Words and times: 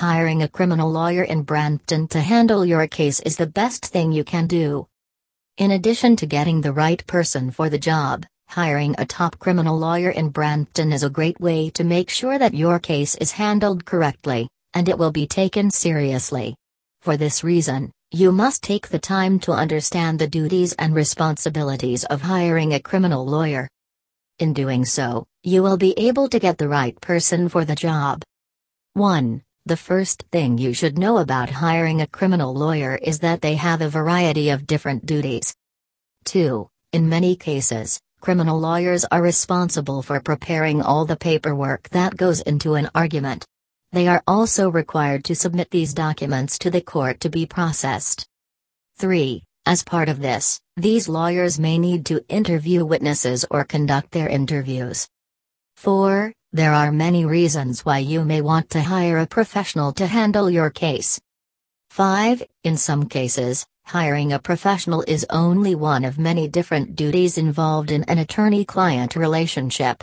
Hiring 0.00 0.42
a 0.42 0.48
criminal 0.48 0.88
lawyer 0.88 1.24
in 1.24 1.42
Brampton 1.42 2.06
to 2.08 2.20
handle 2.20 2.64
your 2.64 2.86
case 2.86 3.18
is 3.18 3.36
the 3.36 3.48
best 3.48 3.84
thing 3.84 4.12
you 4.12 4.22
can 4.22 4.46
do. 4.46 4.86
In 5.56 5.72
addition 5.72 6.14
to 6.14 6.24
getting 6.24 6.60
the 6.60 6.72
right 6.72 7.04
person 7.08 7.50
for 7.50 7.68
the 7.68 7.80
job, 7.80 8.24
hiring 8.46 8.94
a 8.96 9.04
top 9.04 9.40
criminal 9.40 9.76
lawyer 9.76 10.10
in 10.10 10.28
Brampton 10.28 10.92
is 10.92 11.02
a 11.02 11.10
great 11.10 11.40
way 11.40 11.68
to 11.70 11.82
make 11.82 12.10
sure 12.10 12.38
that 12.38 12.54
your 12.54 12.78
case 12.78 13.16
is 13.16 13.32
handled 13.32 13.84
correctly, 13.84 14.48
and 14.72 14.88
it 14.88 14.96
will 14.96 15.10
be 15.10 15.26
taken 15.26 15.68
seriously. 15.68 16.54
For 17.00 17.16
this 17.16 17.42
reason, 17.42 17.90
you 18.12 18.30
must 18.30 18.62
take 18.62 18.90
the 18.90 19.00
time 19.00 19.40
to 19.40 19.50
understand 19.50 20.20
the 20.20 20.28
duties 20.28 20.74
and 20.74 20.94
responsibilities 20.94 22.04
of 22.04 22.22
hiring 22.22 22.74
a 22.74 22.80
criminal 22.80 23.26
lawyer. 23.26 23.68
In 24.38 24.52
doing 24.52 24.84
so, 24.84 25.26
you 25.42 25.64
will 25.64 25.76
be 25.76 25.98
able 25.98 26.28
to 26.28 26.38
get 26.38 26.56
the 26.56 26.68
right 26.68 26.98
person 27.00 27.48
for 27.48 27.64
the 27.64 27.74
job. 27.74 28.22
1. 28.92 29.42
The 29.68 29.76
first 29.76 30.24
thing 30.32 30.56
you 30.56 30.72
should 30.72 30.96
know 30.96 31.18
about 31.18 31.50
hiring 31.50 32.00
a 32.00 32.06
criminal 32.06 32.54
lawyer 32.54 32.98
is 33.02 33.18
that 33.18 33.42
they 33.42 33.56
have 33.56 33.82
a 33.82 33.90
variety 33.90 34.48
of 34.48 34.66
different 34.66 35.04
duties. 35.04 35.54
2. 36.24 36.66
In 36.94 37.10
many 37.10 37.36
cases, 37.36 38.00
criminal 38.22 38.58
lawyers 38.58 39.04
are 39.10 39.20
responsible 39.20 40.00
for 40.00 40.20
preparing 40.20 40.80
all 40.80 41.04
the 41.04 41.18
paperwork 41.18 41.90
that 41.90 42.16
goes 42.16 42.40
into 42.40 42.76
an 42.76 42.88
argument. 42.94 43.44
They 43.92 44.08
are 44.08 44.22
also 44.26 44.70
required 44.70 45.22
to 45.24 45.34
submit 45.34 45.70
these 45.70 45.92
documents 45.92 46.58
to 46.60 46.70
the 46.70 46.80
court 46.80 47.20
to 47.20 47.28
be 47.28 47.44
processed. 47.44 48.26
3. 48.96 49.44
As 49.66 49.84
part 49.84 50.08
of 50.08 50.20
this, 50.20 50.58
these 50.78 51.10
lawyers 51.10 51.60
may 51.60 51.76
need 51.76 52.06
to 52.06 52.24
interview 52.30 52.86
witnesses 52.86 53.44
or 53.50 53.64
conduct 53.64 54.12
their 54.12 54.30
interviews. 54.30 55.06
4. 55.76 56.32
There 56.54 56.72
are 56.72 56.90
many 56.90 57.26
reasons 57.26 57.84
why 57.84 57.98
you 57.98 58.24
may 58.24 58.40
want 58.40 58.70
to 58.70 58.80
hire 58.80 59.18
a 59.18 59.26
professional 59.26 59.92
to 59.92 60.06
handle 60.06 60.48
your 60.48 60.70
case. 60.70 61.20
5. 61.90 62.42
In 62.64 62.78
some 62.78 63.06
cases, 63.06 63.66
hiring 63.84 64.32
a 64.32 64.38
professional 64.38 65.04
is 65.06 65.26
only 65.28 65.74
one 65.74 66.06
of 66.06 66.18
many 66.18 66.48
different 66.48 66.96
duties 66.96 67.36
involved 67.36 67.90
in 67.90 68.02
an 68.04 68.16
attorney 68.16 68.64
client 68.64 69.14
relationship. 69.14 70.02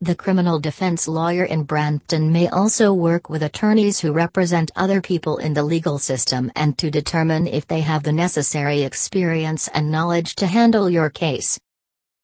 The 0.00 0.14
criminal 0.14 0.60
defense 0.60 1.08
lawyer 1.08 1.44
in 1.44 1.64
Brampton 1.64 2.30
may 2.30 2.46
also 2.46 2.92
work 2.92 3.28
with 3.28 3.42
attorneys 3.42 3.98
who 3.98 4.12
represent 4.12 4.70
other 4.76 5.00
people 5.00 5.38
in 5.38 5.54
the 5.54 5.64
legal 5.64 5.98
system 5.98 6.52
and 6.54 6.78
to 6.78 6.88
determine 6.88 7.48
if 7.48 7.66
they 7.66 7.80
have 7.80 8.04
the 8.04 8.12
necessary 8.12 8.82
experience 8.82 9.66
and 9.74 9.90
knowledge 9.90 10.36
to 10.36 10.46
handle 10.46 10.88
your 10.88 11.10
case. 11.10 11.58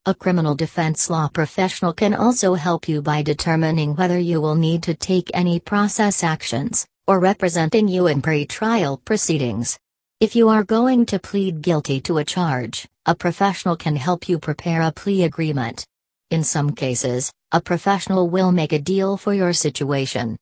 A 0.07 0.15
criminal 0.15 0.55
defense 0.55 1.11
law 1.11 1.29
professional 1.29 1.93
can 1.93 2.15
also 2.15 2.55
help 2.55 2.89
you 2.89 3.03
by 3.03 3.21
determining 3.21 3.95
whether 3.95 4.19
you 4.19 4.41
will 4.41 4.55
need 4.55 4.83
to 4.85 4.95
take 4.95 5.31
any 5.35 5.61
process 5.61 6.25
actions, 6.25 6.87
or 7.07 7.21
representing 7.21 7.87
you 7.87 8.07
in 8.07 8.23
pre-trial 8.23 8.97
proceedings. 9.05 9.79
If 10.19 10.35
you 10.35 10.49
are 10.49 10.65
going 10.65 11.05
to 11.05 11.19
plead 11.19 11.61
guilty 11.61 12.01
to 12.01 12.17
a 12.17 12.25
charge, 12.25 12.89
a 13.05 13.15
professional 13.15 13.77
can 13.77 13.95
help 13.95 14.27
you 14.27 14.39
prepare 14.39 14.81
a 14.81 14.91
plea 14.91 15.25
agreement. 15.25 15.85
In 16.31 16.45
some 16.45 16.71
cases, 16.71 17.31
a 17.53 17.61
professional 17.61 18.31
will 18.31 18.53
make 18.53 18.73
a 18.73 18.79
deal 18.79 19.19
for 19.19 19.35
your 19.35 19.53
situation. 19.53 20.39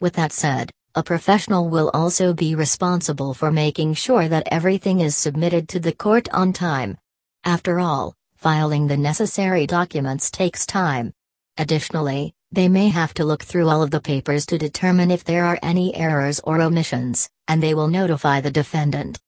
With 0.00 0.14
that 0.14 0.32
said, 0.32 0.72
a 0.96 1.04
professional 1.04 1.68
will 1.68 1.92
also 1.94 2.34
be 2.34 2.56
responsible 2.56 3.34
for 3.34 3.52
making 3.52 3.94
sure 3.94 4.26
that 4.26 4.48
everything 4.50 4.98
is 4.98 5.16
submitted 5.16 5.68
to 5.68 5.78
the 5.78 5.92
court 5.92 6.28
on 6.32 6.52
time. 6.52 6.98
After 7.44 7.78
all, 7.78 8.14
Filing 8.40 8.86
the 8.86 8.96
necessary 8.96 9.66
documents 9.66 10.30
takes 10.30 10.64
time. 10.64 11.12
Additionally, 11.58 12.32
they 12.50 12.70
may 12.70 12.88
have 12.88 13.12
to 13.12 13.24
look 13.26 13.42
through 13.42 13.68
all 13.68 13.82
of 13.82 13.90
the 13.90 14.00
papers 14.00 14.46
to 14.46 14.56
determine 14.56 15.10
if 15.10 15.24
there 15.24 15.44
are 15.44 15.58
any 15.62 15.94
errors 15.94 16.40
or 16.44 16.58
omissions, 16.62 17.28
and 17.48 17.62
they 17.62 17.74
will 17.74 17.88
notify 17.88 18.40
the 18.40 18.50
defendant. 18.50 19.20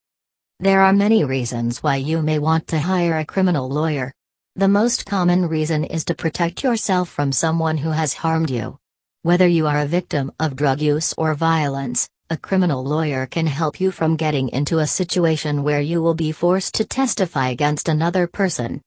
There 0.60 0.80
are 0.80 0.94
many 0.94 1.24
reasons 1.24 1.82
why 1.82 1.96
you 1.96 2.22
may 2.22 2.38
want 2.38 2.68
to 2.68 2.78
hire 2.78 3.18
a 3.18 3.26
criminal 3.26 3.68
lawyer. 3.68 4.14
The 4.56 4.66
most 4.66 5.04
common 5.04 5.46
reason 5.46 5.84
is 5.84 6.06
to 6.06 6.14
protect 6.14 6.64
yourself 6.64 7.10
from 7.10 7.32
someone 7.32 7.76
who 7.76 7.90
has 7.90 8.14
harmed 8.14 8.48
you. 8.48 8.78
Whether 9.20 9.46
you 9.46 9.66
are 9.66 9.80
a 9.80 9.86
victim 9.86 10.32
of 10.40 10.56
drug 10.56 10.80
use 10.80 11.12
or 11.18 11.34
violence, 11.34 12.08
a 12.30 12.38
criminal 12.38 12.82
lawyer 12.82 13.26
can 13.26 13.46
help 13.46 13.78
you 13.78 13.90
from 13.90 14.16
getting 14.16 14.48
into 14.48 14.78
a 14.78 14.86
situation 14.86 15.62
where 15.62 15.82
you 15.82 16.00
will 16.00 16.14
be 16.14 16.32
forced 16.32 16.72
to 16.76 16.86
testify 16.86 17.50
against 17.50 17.90
another 17.90 18.26
person. 18.26 18.80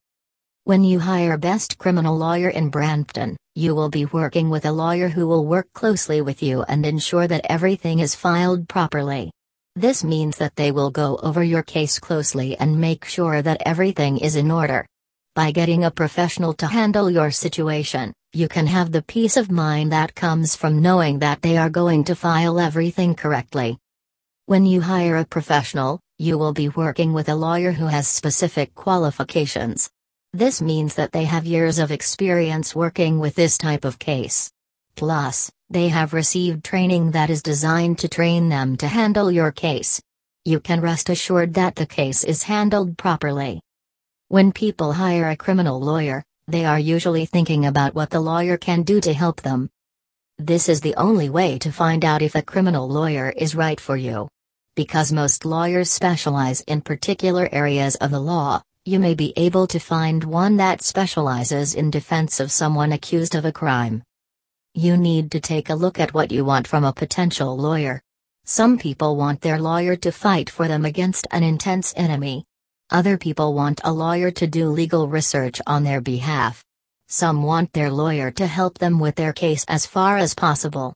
When 0.68 0.84
you 0.84 1.00
hire 1.00 1.38
best 1.38 1.78
criminal 1.78 2.18
lawyer 2.18 2.50
in 2.50 2.72
Brampton, 2.72 3.38
you 3.54 3.76
will 3.76 3.92
be 3.92 4.06
working 4.06 4.50
with 4.50 4.66
a 4.66 4.72
lawyer 4.72 5.10
who 5.10 5.28
will 5.28 5.46
work 5.46 5.72
closely 5.74 6.22
with 6.22 6.42
you 6.42 6.64
and 6.64 6.84
ensure 6.84 7.28
that 7.28 7.46
everything 7.48 8.00
is 8.00 8.16
filed 8.16 8.68
properly. 8.68 9.30
This 9.76 10.04
means 10.04 10.38
that 10.38 10.56
they 10.56 10.72
will 10.72 10.90
go 10.90 11.18
over 11.22 11.44
your 11.44 11.62
case 11.62 12.00
closely 12.00 12.58
and 12.58 12.82
make 12.82 13.06
sure 13.06 13.44
that 13.44 13.62
everything 13.64 14.18
is 14.18 14.36
in 14.36 14.50
order. 14.50 14.88
By 15.36 15.52
getting 15.52 15.84
a 15.84 15.92
professional 15.92 16.54
to 16.56 16.66
handle 16.66 17.12
your 17.12 17.30
situation, 17.30 18.12
you 18.34 18.48
can 18.48 18.66
have 18.66 18.92
the 18.92 19.04
peace 19.04 19.38
of 19.38 19.52
mind 19.52 19.92
that 19.92 20.16
comes 20.16 20.56
from 20.56 20.82
knowing 20.82 21.20
that 21.20 21.44
they 21.44 21.58
are 21.58 21.70
going 21.70 22.06
to 22.06 22.16
file 22.16 22.60
everything 22.60 23.14
correctly. 23.14 23.78
When 24.48 24.66
you 24.66 24.82
hire 24.82 25.18
a 25.18 25.26
professional, 25.26 26.00
you 26.18 26.40
will 26.40 26.54
be 26.54 26.70
working 26.70 27.14
with 27.14 27.30
a 27.30 27.36
lawyer 27.36 27.72
who 27.72 27.86
has 27.86 28.08
specific 28.08 28.74
qualifications. 28.74 29.92
This 30.36 30.62
means 30.62 30.96
that 30.96 31.14
they 31.14 31.24
have 31.24 31.46
years 31.46 31.80
of 31.80 31.92
experience 31.92 32.76
working 32.76 33.20
with 33.20 33.36
this 33.36 33.58
type 33.58 33.86
of 33.86 34.00
case. 34.00 34.52
Plus, 34.98 35.50
they 35.70 35.88
have 35.88 36.12
received 36.12 36.62
training 36.62 37.12
that 37.12 37.30
is 37.30 37.42
designed 37.42 38.00
to 38.00 38.10
train 38.10 38.50
them 38.50 38.76
to 38.84 38.88
handle 38.90 39.32
your 39.32 39.54
case. 39.54 40.02
You 40.44 40.60
can 40.60 40.82
rest 40.82 41.10
assured 41.10 41.54
that 41.54 41.76
the 41.76 41.86
case 41.86 42.26
is 42.26 42.44
handled 42.44 42.98
properly. 42.98 43.62
When 44.28 44.52
people 44.52 44.92
hire 44.92 45.30
a 45.30 45.38
criminal 45.38 45.80
lawyer, 45.80 46.22
they 46.50 46.66
are 46.66 46.80
usually 46.80 47.26
thinking 47.26 47.66
about 47.66 47.96
what 47.96 48.10
the 48.10 48.20
lawyer 48.20 48.58
can 48.58 48.84
do 48.84 49.00
to 49.00 49.14
help 49.14 49.42
them. 49.42 49.70
This 50.38 50.68
is 50.68 50.82
the 50.82 50.96
only 50.96 51.30
way 51.30 51.58
to 51.60 51.72
find 51.72 52.04
out 52.04 52.22
if 52.22 52.36
a 52.36 52.42
criminal 52.42 52.90
lawyer 52.90 53.30
is 53.30 53.56
right 53.56 53.80
for 53.80 53.96
you. 53.96 54.28
Because 54.76 55.14
most 55.14 55.46
lawyers 55.46 55.90
specialize 55.90 56.60
in 56.68 56.82
particular 56.82 57.48
areas 57.54 57.96
of 57.96 58.12
the 58.12 58.20
law, 58.20 58.62
you 58.88 59.00
may 59.00 59.16
be 59.16 59.34
able 59.36 59.66
to 59.66 59.80
find 59.80 60.24
one 60.24 60.58
that 60.58 60.84
specializes 60.84 61.74
in 61.74 61.90
defense 61.90 62.40
of 62.40 62.52
someone 62.52 62.92
accused 62.92 63.34
of 63.34 63.44
a 63.44 63.52
crime. 63.52 64.04
You 64.76 64.96
need 64.96 65.32
to 65.32 65.40
take 65.40 65.72
a 65.72 65.76
look 65.76 66.00
at 66.00 66.14
what 66.14 66.32
you 66.32 66.46
want 66.46 66.68
from 66.68 66.84
a 66.84 66.94
potential 66.94 67.58
lawyer. 67.58 68.04
Some 68.44 68.78
people 68.78 69.16
want 69.16 69.42
their 69.42 69.58
lawyer 69.58 69.96
to 69.96 70.12
fight 70.12 70.52
for 70.52 70.68
them 70.68 70.86
against 70.86 71.26
an 71.32 71.42
intense 71.42 71.96
enemy. 71.98 72.46
Other 72.92 73.18
people 73.18 73.56
want 73.56 73.82
a 73.84 73.92
lawyer 73.92 74.30
to 74.30 74.46
do 74.46 74.70
legal 74.70 75.08
research 75.08 75.60
on 75.66 75.84
their 75.84 76.00
behalf. 76.00 76.64
Some 77.08 77.42
want 77.42 77.74
their 77.74 77.90
lawyer 77.90 78.30
to 78.34 78.46
help 78.46 78.78
them 78.78 79.00
with 79.00 79.16
their 79.16 79.34
case 79.34 79.66
as 79.68 79.88
far 79.88 80.18
as 80.18 80.36
possible. 80.36 80.94